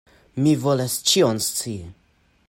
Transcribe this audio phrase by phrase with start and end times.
[0.45, 1.79] Mi volas ĉion scii!